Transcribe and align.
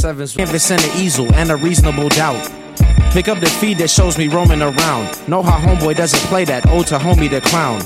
sevens, 0.00 0.34
canvas 0.34 0.70
and 0.70 0.82
an 0.82 0.96
easel, 0.96 1.32
and 1.34 1.50
a 1.50 1.56
reasonable 1.56 2.08
doubt. 2.08 2.50
Pick 3.12 3.28
up 3.28 3.38
the 3.38 3.50
feed 3.60 3.78
that 3.78 3.90
shows 3.90 4.16
me 4.16 4.28
roaming 4.28 4.62
around. 4.62 5.28
Know 5.28 5.42
how 5.42 5.58
homeboy 5.58 5.96
doesn't 5.96 6.20
play 6.30 6.44
that, 6.46 6.66
ode 6.68 6.86
to 6.86 6.98
homie 6.98 7.28
the 7.28 7.40
clown. 7.42 7.80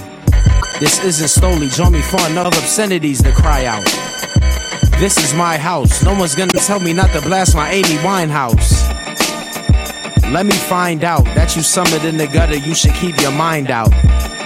This 0.78 1.02
isn't 1.02 1.26
Stoli, 1.26 1.74
join 1.74 1.92
me 1.92 2.02
for 2.02 2.20
another 2.20 2.56
obscenities 2.56 3.22
to 3.22 3.32
cry 3.32 3.64
out. 3.64 3.84
This 5.00 5.18
is 5.18 5.34
my 5.34 5.56
house, 5.56 6.04
no 6.04 6.16
one's 6.16 6.36
gonna 6.36 6.52
tell 6.52 6.78
me 6.78 6.92
not 6.92 7.10
to 7.12 7.20
blast 7.20 7.56
my 7.56 7.70
Amy 7.70 7.96
Winehouse. 7.98 8.82
Let 10.32 10.46
me 10.46 10.52
find 10.52 11.02
out 11.02 11.24
that 11.34 11.56
you 11.56 11.62
summoned 11.62 12.04
in 12.04 12.16
the 12.16 12.28
gutter, 12.28 12.56
you 12.56 12.74
should 12.74 12.94
keep 12.94 13.20
your 13.20 13.32
mind 13.32 13.70
out. 13.70 13.92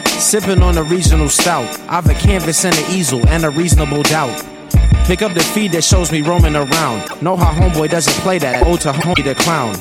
Sipping 0.06 0.62
on 0.62 0.78
a 0.78 0.82
regional 0.82 1.28
stout, 1.28 1.78
I've 1.88 2.08
a 2.08 2.14
canvas 2.14 2.64
and 2.64 2.76
an 2.76 2.90
easel 2.90 3.26
and 3.28 3.44
a 3.44 3.50
reasonable 3.50 4.02
doubt. 4.04 4.57
Pick 5.04 5.22
up 5.22 5.32
the 5.34 5.40
feed 5.40 5.72
that 5.72 5.84
shows 5.84 6.12
me 6.12 6.20
roaming 6.22 6.54
around. 6.54 7.22
Know 7.22 7.36
how 7.36 7.52
homeboy 7.52 7.90
doesn't 7.90 8.12
play 8.22 8.38
that, 8.38 8.66
ode 8.66 8.80
to 8.82 8.92
homie 8.92 9.24
the 9.24 9.34
clown. 9.34 9.72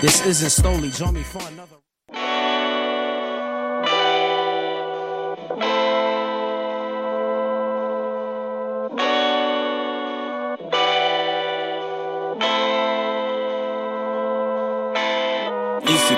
This 0.00 0.24
isn't 0.26 0.48
Stoli, 0.48 0.96
join 0.96 1.14
me 1.14 1.22
for 1.22 1.42
another. 1.48 1.76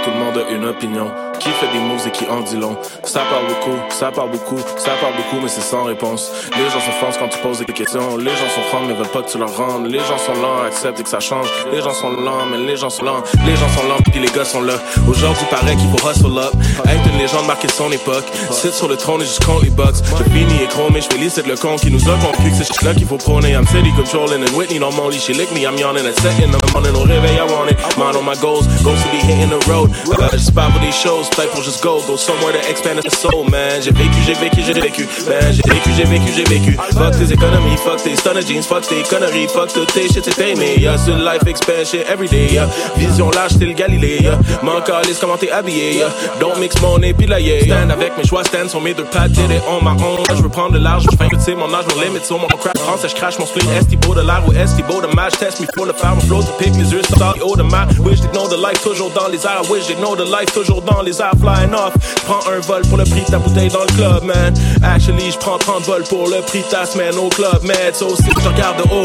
Tout 0.03 0.11
le 0.11 0.19
monde 0.25 0.39
a 0.39 0.51
une 0.51 0.65
opinion 0.65 1.11
Qui 1.39 1.51
fait 1.51 1.69
des 1.73 1.79
moves 1.79 2.07
et 2.07 2.11
qui 2.11 2.27
en 2.27 2.41
dit 2.41 2.57
long? 2.57 2.77
Ça 3.05 3.21
parle 3.31 3.47
beaucoup, 3.47 3.79
ça 3.91 4.11
parle 4.11 4.31
beaucoup, 4.31 4.59
ça 4.77 4.93
parle 5.01 5.15
beaucoup 5.17 5.41
mais 5.43 5.49
c'est 5.49 5.61
sans 5.61 5.85
réponse. 5.85 6.31
Les 6.57 6.65
gens 6.71 6.81
s'enfoncent 6.81 7.19
quand 7.19 7.29
tu 7.29 7.39
poses 7.39 7.59
des 7.59 7.73
questions. 7.73 8.17
Les 8.17 8.31
gens 8.31 8.51
sont 8.55 8.63
francs 8.71 8.83
mais 8.87 8.95
veulent 8.95 9.09
pas 9.09 9.23
que 9.23 9.31
tu 9.31 9.39
leur 9.39 9.55
rendes. 9.57 9.87
Les 9.87 10.01
gens 10.01 10.19
sont 10.19 10.35
lents, 10.41 10.63
acceptent 10.67 11.03
que 11.03 11.09
ça 11.09 11.21
change. 11.21 11.49
Les 11.73 11.81
gens 11.81 11.93
sont 11.93 12.11
lents 12.11 12.47
mais 12.51 12.59
les 12.59 12.77
gens 12.77 12.91
sont 12.91 13.05
lents. 13.05 13.23
Les 13.47 13.57
gens 13.57 13.69
sont 13.69 13.87
lents 13.89 14.03
puis 14.11 14.21
les 14.21 14.31
gars 14.31 14.45
sont 14.45 14.63
là. 14.63 14.75
Aujourd'hui 15.09 15.47
paraît 15.51 15.77
qu'il 15.77 15.91
faut 15.91 16.09
hustle 16.09 16.39
up. 16.39 16.53
Être 16.87 17.07
une 17.13 17.19
légende 17.19 17.47
marquée 17.47 17.69
son 17.69 17.91
époque. 17.93 18.25
Sit 18.51 18.73
sur 18.73 18.89
le 18.89 18.97
trône 18.97 19.23
et 19.23 19.27
juste 19.27 19.45
compte 19.45 19.63
les 19.63 19.71
bucks 19.71 19.97
Je 20.19 20.25
finis 20.25 20.63
et 20.63 20.67
chrome 20.67 20.97
et 20.97 21.01
je 21.01 21.09
félicite 21.09 21.47
le 21.47 21.57
con 21.57 21.77
qui 21.77 21.91
nous 21.91 22.09
a 22.09 22.17
compris 22.25 22.51
que 22.51 22.65
c'est 22.65 22.83
là 22.83 22.95
qu'il 22.95 23.07
faut 23.07 23.19
prôner. 23.19 23.53
I'm 23.53 23.67
city 23.67 23.93
controlling 23.97 24.43
and 24.43 24.57
Whitney 24.57 24.79
mon 24.79 25.09
lit 25.09 25.21
She 25.21 25.33
lick 25.33 25.51
me, 25.53 25.67
I'm 25.67 25.77
yawning 25.79 26.07
at 26.07 26.17
set 26.21 26.39
in 26.43 26.51
the 26.51 26.73
morning 26.73 26.95
Au 26.95 27.05
réveil 27.05 27.39
I 27.39 27.45
want 27.45 27.71
it, 27.71 27.79
mind 27.99 28.17
on 28.17 28.25
my 28.25 28.37
goals. 28.41 28.67
Goals 28.83 29.03
to 29.03 29.11
be 29.11 29.19
hitting 29.19 29.51
the 29.51 29.65
road 29.69 29.84
uh, 29.87 30.29
J'espère 30.33 30.71
pour 30.71 30.81
des 30.81 30.93
choses, 30.93 31.29
peut 31.31 31.49
pour 31.53 31.63
just 31.63 31.83
go 31.83 32.03
Go 32.07 32.17
somewhere 32.17 32.53
to 32.53 32.69
expand 32.69 33.01
the 33.01 33.11
soul, 33.11 33.49
man. 33.51 33.81
J'ai 33.83 33.93
vécu, 33.93 34.19
j'ai 34.27 34.35
vécu, 34.35 34.63
j'ai 34.63 34.73
vécu. 34.73 35.09
Man, 35.27 35.53
j'ai 35.53 35.63
vécu, 35.73 35.91
j'ai 35.97 36.05
vécu, 36.05 36.33
j'ai 36.35 36.45
vécu. 36.45 36.77
Fuck 36.93 37.19
tes 37.19 37.33
économies, 37.33 37.77
fuck 37.77 38.03
tes 38.03 38.17
stunner 38.17 38.43
jeans 38.43 38.63
Fuck 38.63 38.87
tes 38.89 39.03
conneries, 39.03 39.49
fuck 39.49 39.73
toutes 39.73 39.93
tes 39.93 40.09
shit, 40.09 40.25
c'est 40.25 40.39
aimé 40.39 40.75
Yeah, 40.79 40.97
c'est 40.99 41.13
life 41.13 41.47
expansion 41.47 42.01
everyday 42.11 42.53
yeah. 42.53 42.69
Vision 42.97 43.31
large, 43.31 43.59
t'es 43.59 43.67
le 43.67 43.73
Galilée 43.73 44.19
yeah. 44.21 44.39
M'en 44.63 44.81
calisse, 44.81 45.19
comment 45.21 45.37
t'es 45.37 45.51
habillé 45.51 45.99
yeah. 45.99 46.09
Don't 46.41 46.59
mix 46.59 46.81
mon 46.81 46.99
pis 46.99 47.27
la 47.27 47.41
yeah. 47.41 47.63
Stand 47.63 47.91
avec 47.91 48.17
mes 48.17 48.25
choix, 48.25 48.45
stand 48.45 48.69
sur 48.69 48.81
mes 48.81 48.95
deux 48.95 49.05
pattes 49.05 49.33
Did 49.33 49.51
it 49.51 49.63
on 49.69 49.83
my 49.83 49.91
own. 50.03 50.25
Je 50.29 50.43
veux 50.43 50.49
prendre 50.49 50.73
de 50.73 50.79
large, 50.79 51.05
je 51.11 51.17
fais 51.17 51.29
que 51.29 51.37
c'est 51.39 51.55
mon 51.55 51.73
âge, 51.73 51.85
mon 51.95 52.01
limit 52.01 52.25
Sur 52.25 52.39
mon 52.39 52.47
crack 52.47 52.79
français, 52.79 53.09
je 53.09 53.15
crache 53.15 53.39
mon 53.39 53.47
split 53.47 53.67
Esti-beau 53.79 54.15
de 54.15 54.21
l'air 54.21 54.43
ou 54.47 54.53
esti-beau 54.53 55.01
de 55.01 55.15
match 55.15 55.35
Test 55.39 55.61
me 55.61 55.67
pour 55.75 55.87
le 55.87 55.93
faire, 55.93 56.15
mon 56.15 56.21
flow 56.23 56.43
to 56.43 56.53
pick 56.59 56.75
mes 56.75 56.91
yeux 56.91 57.03
Sur 57.03 57.47
haut 57.47 57.57
de 57.57 57.63
ma 57.63 57.87
Wish 58.01 58.21
the 58.21 58.57
life 58.57 58.83
toujours 58.83 59.11
dans 59.11 59.29
les 59.29 59.45
airs 59.45 59.64
Wish 59.71 59.87
they 59.87 59.97
know 59.97 60.15
the 60.15 60.29
life 60.29 60.53
toujours 60.53 60.83
dans 60.83 61.03
les 61.03 61.21
airs 61.21 61.35
Flying 61.41 61.75
off. 61.75 61.95
Prends 62.27 62.47
un 62.51 62.61
vol 62.61 62.83
pour 62.83 62.99
le 62.99 63.05
prix 63.05 63.23
de 63.23 63.31
ta 63.31 63.39
bouteille 63.39 63.69
dans 63.69 63.83
le 63.83 63.93
club, 63.95 64.25
man. 64.25 64.55
Actually, 64.83 65.31
je 65.31 65.39
prends 65.39 65.59
30 65.59 65.83
vols 65.85 66.05
pour 66.05 66.29
le 66.29 66.41
prix 66.43 66.61
de 66.61 66.69
ta 66.69 66.87
semaine 66.87 67.17
au 67.17 67.29
club, 67.29 67.63
man. 67.63 67.93
So 67.93 68.15
si 68.17 68.25
je 68.25 68.49
regarde 68.49 68.79
de 68.79 68.95
haut 68.95 69.03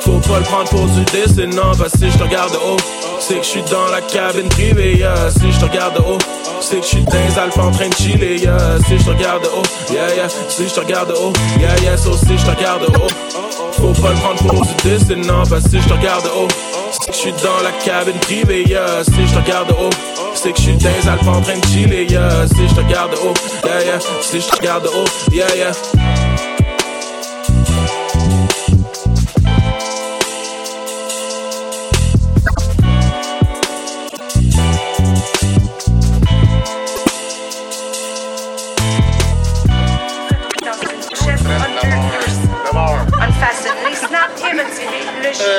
Faut 0.00 0.18
pas 0.28 0.38
le 0.38 0.44
prendre 0.44 0.68
pour 0.68 0.86
du 0.86 1.04
dessin, 1.12 1.46
non 1.46 1.72
Parce 1.78 1.92
que 1.92 1.98
si 1.98 2.10
je 2.10 2.18
regarde 2.22 2.52
de 2.52 2.56
haut 2.56 2.76
C'est 3.20 3.36
que 3.36 3.42
je 3.42 3.48
suis 3.48 3.62
dans 3.62 3.86
la 3.88 4.00
cabine 4.00 4.48
privée, 4.48 4.96
yeah. 4.96 5.30
Si 5.30 5.50
je 5.52 5.64
regarde 5.64 5.94
de 5.94 6.00
haut 6.00 6.18
C'est 6.60 6.76
que 6.76 6.82
je 6.82 6.88
suis 6.88 7.04
dans 7.04 7.12
les 7.12 7.38
Alpes 7.38 7.58
en 7.58 7.70
train 7.70 7.88
de 7.88 7.94
chiller, 7.94 8.36
yeah. 8.36 8.78
Si 8.86 8.98
je 8.98 9.10
regarde 9.10 9.42
de 9.42 9.48
haut, 9.48 9.92
yeah, 9.92 10.14
yeah. 10.14 10.28
Si 10.48 10.68
je 10.68 10.80
regarde 10.80 11.08
de 11.08 11.14
haut, 11.14 11.32
yeah, 11.60 11.76
yeah. 11.82 11.96
So 11.96 12.12
si 12.16 12.36
je 12.38 12.46
regarde 12.50 12.82
de 12.82 12.96
haut 12.96 13.45
Faut 13.76 13.92
pas 14.02 14.10
le 14.10 14.16
prendre 14.16 14.42
pour 14.46 14.62
du 14.62 14.74
dessin, 14.84 15.16
non 15.16 15.42
Parce 15.48 15.64
que 15.64 15.70
si 15.70 15.80
je 15.80 15.88
te 15.88 15.92
regarde 15.92 16.24
de 16.24 16.30
haut 16.30 16.48
C'est 16.90 17.10
que 17.10 17.12
je 17.12 17.18
suis 17.18 17.32
dans 17.32 17.62
la 17.62 17.72
cabine 17.84 18.18
privée, 18.20 18.64
yeah. 18.64 19.04
Si 19.04 19.26
je 19.26 19.32
te 19.32 19.38
regarde 19.38 19.68
de 19.68 19.74
haut 19.74 19.90
C'est 20.34 20.52
que 20.52 20.58
je 20.58 20.62
suis 20.62 20.76
dans 20.76 20.90
les 20.90 21.08
Alpes 21.08 21.26
en 21.26 21.40
train 21.40 21.58
de 21.58 21.66
chiller, 21.66 22.04
yeah. 22.04 22.46
Si 22.48 22.68
je 22.68 22.74
te 22.74 22.80
regarde 22.80 23.12
de 23.12 23.16
haut, 23.16 23.34
yeah, 23.64 23.84
yeah. 23.84 23.98
Si 24.22 24.40
je 24.40 24.46
te 24.46 24.56
regarde 24.56 24.84
de 24.84 24.88
haut, 24.88 25.32
yeah, 25.32 25.54
yeah 25.56 26.25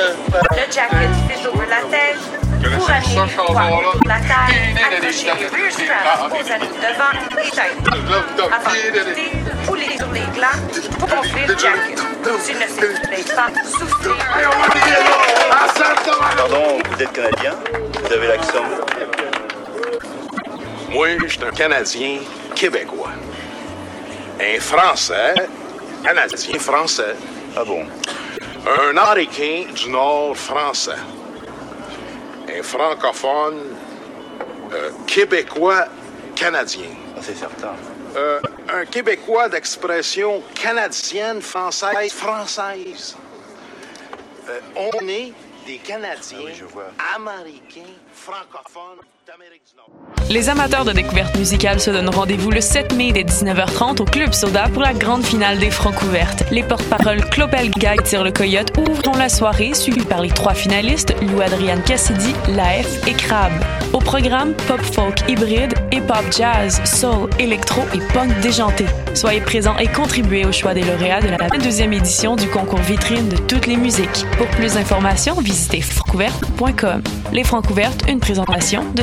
le. 0.08 0.56
Le 0.56 0.72
jacket 0.72 1.10
fit 1.28 1.46
over 1.46 1.66
la 1.68 1.82
tête. 1.90 2.18
Pour 2.76 2.90
amener 2.90 3.14
les 3.14 3.34
poids 3.34 3.94
la 4.06 4.18
taille, 4.20 4.74
accrochez 4.76 5.26
les 5.26 5.46
rear 5.46 5.72
straps 5.72 6.32
aux 6.32 6.52
anneaux 6.52 6.76
devant 6.82 7.14
et 7.40 7.50
tête. 7.50 7.76
Avant 8.52 8.70
de 8.70 8.76
quitter, 9.14 9.32
roulez 9.66 9.96
sur 9.96 10.10
les 10.12 10.26
glands 10.34 10.58
pour 10.98 11.08
gonfler 11.08 11.46
le 11.46 11.56
jacket. 11.56 11.98
S'il 12.40 12.56
ne 12.56 12.62
se 12.62 13.00
plaît 13.06 13.34
pas, 13.34 13.48
soufflez. 13.64 14.10
Pardon, 16.36 16.78
vous 16.90 17.02
êtes 17.02 17.12
canadien? 17.12 17.54
Vous 18.02 18.12
avez 18.12 18.26
l'accent 18.28 18.64
Moi, 20.90 21.08
je 21.22 21.28
suis 21.28 21.44
un 21.44 21.50
Canadien 21.50 22.18
québécois. 22.54 23.12
Un 24.40 24.60
Français, 24.60 25.34
Canadien 26.02 26.58
français. 26.58 27.14
Ah 27.56 27.64
bon? 27.64 27.86
Un 28.68 28.96
Américain 28.98 29.64
du 29.74 29.88
Nord 29.88 30.36
français. 30.36 30.98
Un 32.54 32.62
francophone 32.62 33.74
euh, 34.72 34.90
québécois 35.06 35.86
canadien. 36.36 36.90
Ah, 37.16 37.20
C'est 37.22 37.36
certain. 37.36 37.74
Euh, 38.14 38.40
un 38.70 38.84
Québécois 38.84 39.48
d'expression 39.48 40.42
canadienne, 40.54 41.40
française, 41.40 42.12
française. 42.12 43.16
Euh, 44.50 44.60
on 44.76 45.08
est 45.08 45.32
des 45.66 45.78
Canadiens 45.78 46.38
Ah 46.40 46.44
oui, 46.46 46.52
je 46.58 46.64
vois. 46.66 46.90
américains, 47.14 47.94
francophones. 48.12 49.00
Les 50.30 50.48
amateurs 50.48 50.84
de 50.84 50.92
découverte 50.92 51.36
musicale 51.36 51.80
se 51.80 51.90
donnent 51.90 52.08
rendez-vous 52.10 52.50
le 52.50 52.60
7 52.60 52.94
mai 52.94 53.12
dès 53.12 53.24
19h30 53.24 54.02
au 54.02 54.04
Club 54.04 54.32
Soda 54.32 54.68
pour 54.68 54.82
la 54.82 54.92
grande 54.92 55.24
finale 55.24 55.58
des 55.58 55.70
Francs 55.70 56.02
ouvertes. 56.02 56.44
Les 56.50 56.62
porte-paroles 56.62 57.24
Clopel 57.30 57.70
Guy 57.70 57.96
Tire 58.04 58.24
le 58.24 58.30
Coyote 58.30 58.72
ouvrent 58.78 59.16
la 59.16 59.28
soirée, 59.28 59.72
suivis 59.74 60.04
par 60.04 60.20
les 60.20 60.30
trois 60.30 60.54
finalistes, 60.54 61.14
Lou 61.22 61.40
Adriane 61.40 61.82
Cassidy, 61.82 62.34
Laef 62.48 63.06
et 63.06 63.14
Crab. 63.14 63.52
Au 63.92 63.98
programme, 63.98 64.54
pop 64.66 64.80
folk 64.80 65.18
hybride, 65.28 65.72
hip-hop 65.92 66.24
jazz, 66.30 66.80
soul, 66.84 67.30
électro 67.38 67.82
et 67.94 68.00
punk 68.12 68.38
déjanté. 68.40 68.84
Soyez 69.14 69.40
présents 69.40 69.78
et 69.78 69.88
contribuez 69.88 70.44
au 70.44 70.52
choix 70.52 70.74
des 70.74 70.82
lauréats 70.82 71.22
de 71.22 71.28
la 71.28 71.38
22e 71.38 71.92
édition 71.92 72.36
du 72.36 72.46
concours 72.48 72.80
vitrine 72.80 73.28
de 73.28 73.36
toutes 73.36 73.66
les 73.66 73.76
musiques. 73.76 74.26
Pour 74.36 74.46
plus 74.48 74.74
d'informations, 74.74 75.40
visitez 75.40 75.80
francouverte.com. 75.80 77.02
Les 77.32 77.44
Francs 77.44 77.68
ouvertes, 77.70 78.02
une 78.08 78.20
présentation 78.20 78.84
de 78.94 79.02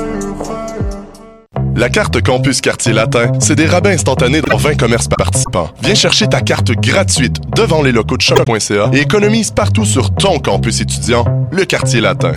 La 1.75 1.89
carte 1.89 2.21
Campus 2.21 2.61
Quartier 2.61 2.93
Latin, 2.93 3.31
c'est 3.39 3.55
des 3.55 3.65
rabais 3.65 3.93
instantanés 3.93 4.41
dans 4.41 4.57
20 4.57 4.75
commerces 4.75 5.07
participants. 5.07 5.69
Viens 5.81 5.95
chercher 5.95 6.27
ta 6.27 6.41
carte 6.41 6.71
gratuite 6.71 7.37
devant 7.55 7.81
les 7.81 7.91
locaux 7.91 8.17
de 8.17 8.21
choc.ca 8.21 8.89
et 8.93 8.99
économise 8.99 9.51
partout 9.51 9.85
sur 9.85 10.13
ton 10.13 10.39
campus 10.39 10.81
étudiant, 10.81 11.25
le 11.51 11.65
Quartier 11.65 12.01
Latin. 12.01 12.33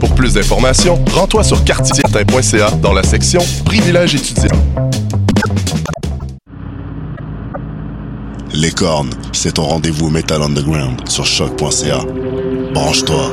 Pour 0.00 0.14
plus 0.14 0.34
d'informations, 0.34 1.02
rends-toi 1.12 1.44
sur 1.44 1.64
quartierlatin.ca 1.64 2.70
dans 2.82 2.92
la 2.92 3.02
section 3.02 3.42
Privilèges 3.64 4.14
étudiants. 4.16 4.58
Les 8.52 8.70
cornes, 8.70 9.10
c'est 9.32 9.54
ton 9.54 9.64
rendez-vous 9.64 10.10
Metal 10.10 10.42
Underground 10.42 11.08
sur 11.08 11.26
choc.ca. 11.26 12.00
Branche-toi. 12.74 13.32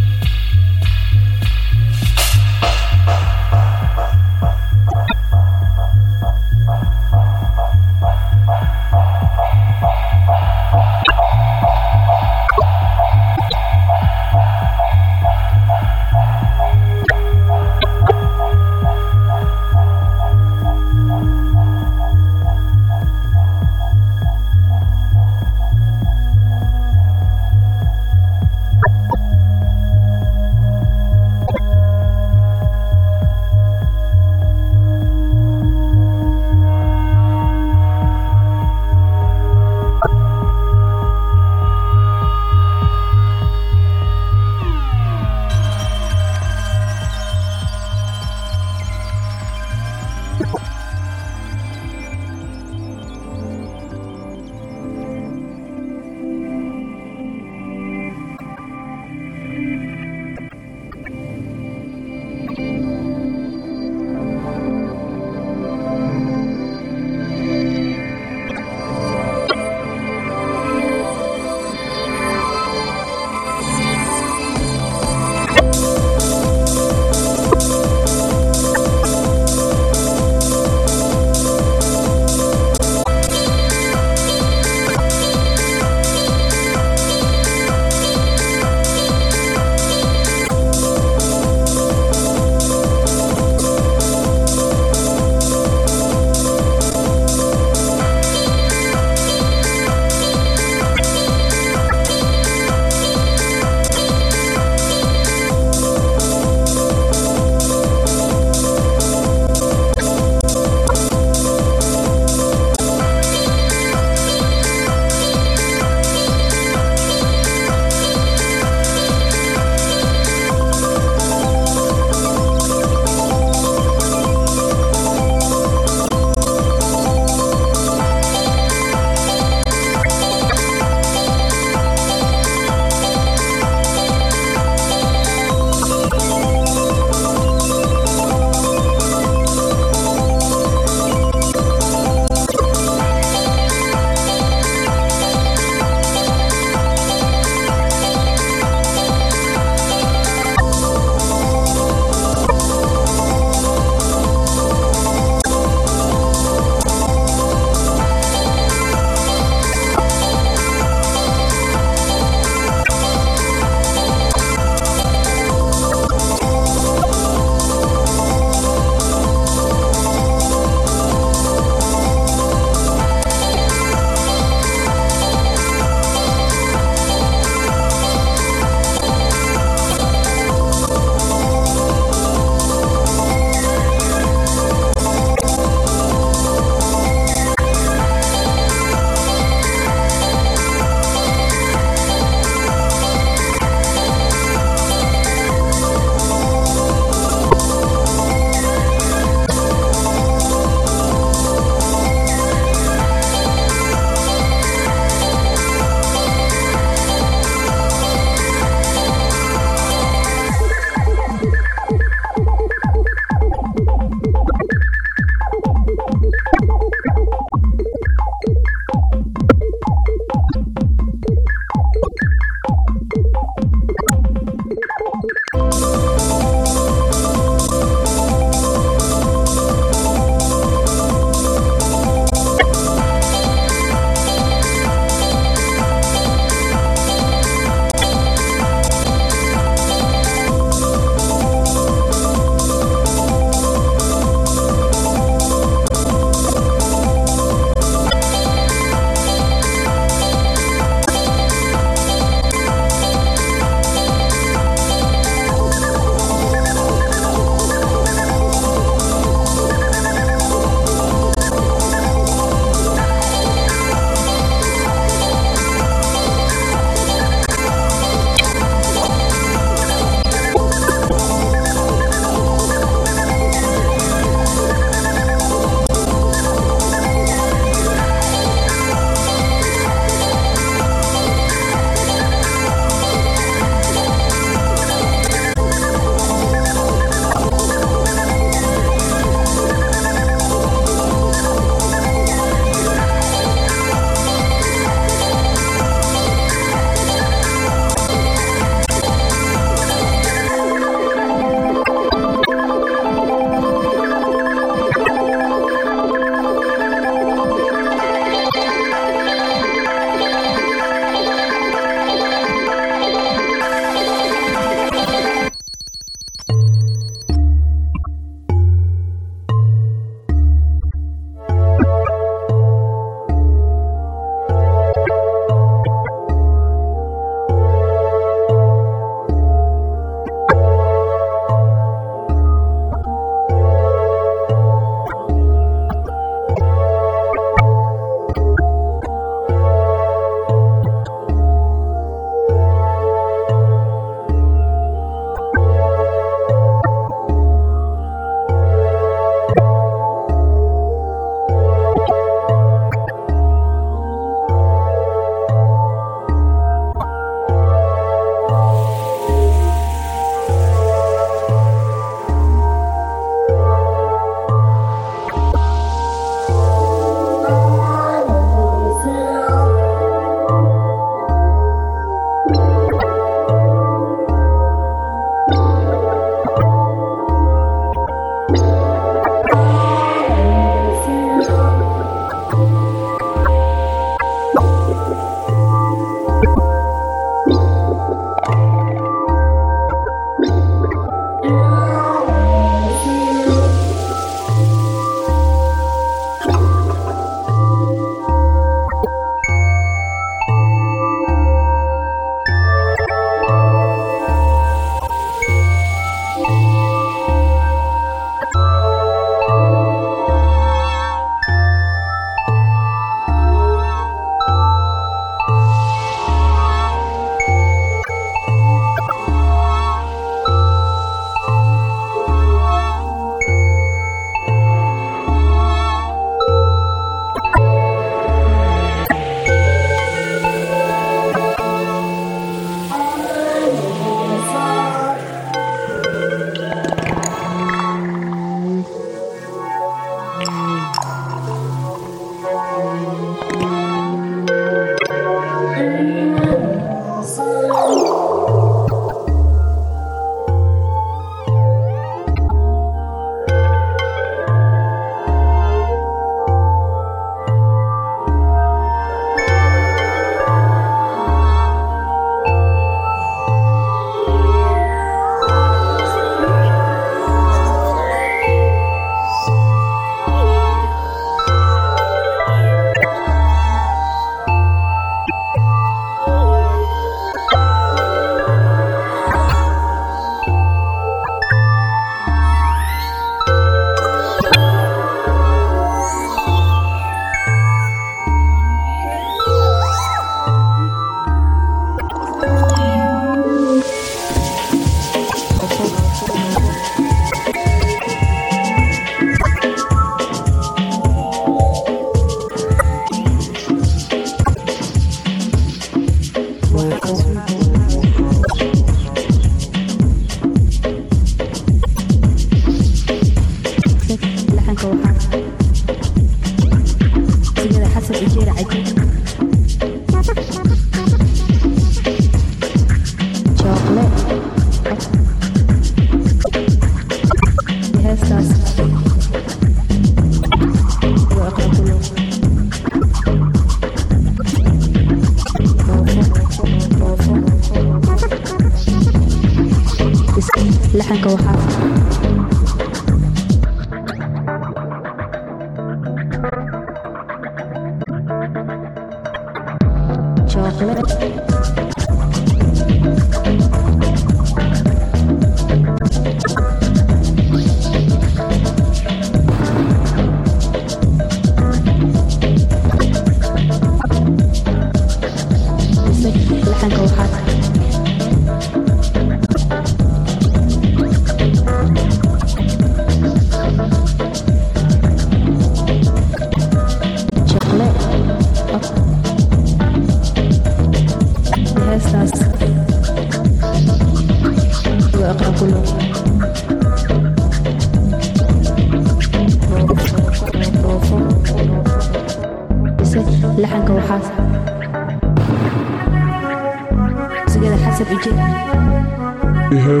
Behave 599.71 600.00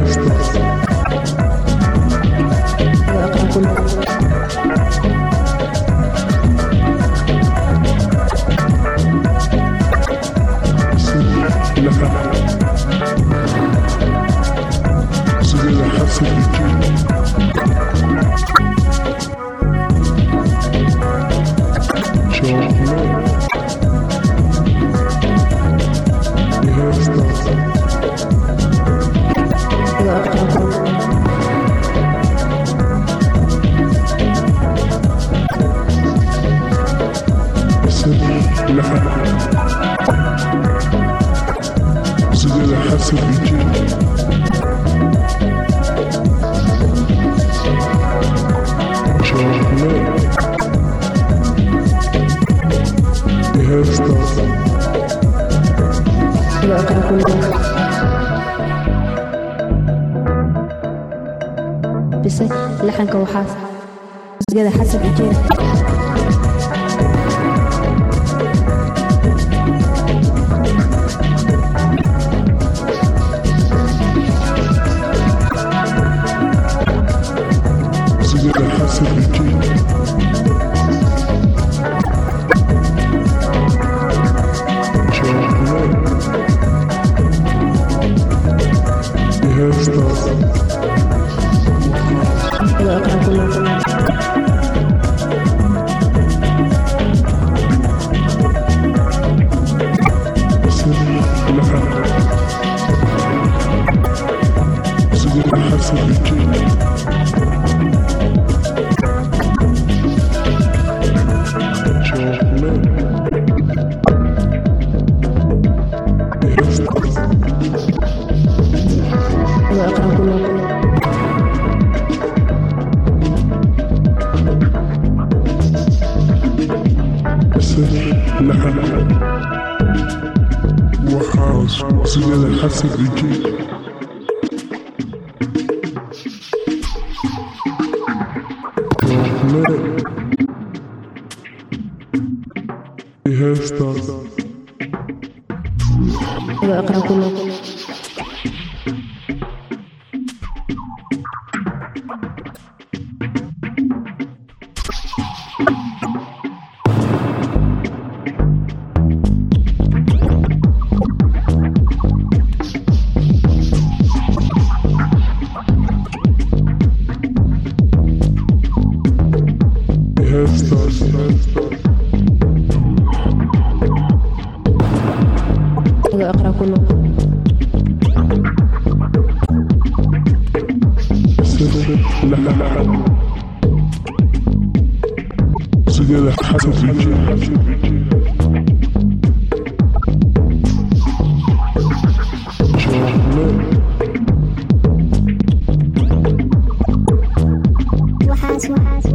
Gracias. 198.73 199.11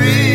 free. 0.00 0.29